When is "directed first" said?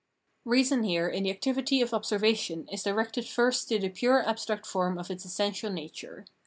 2.81-3.69